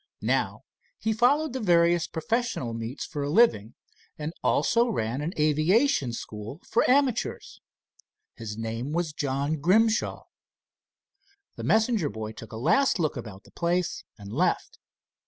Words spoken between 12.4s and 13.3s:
a last look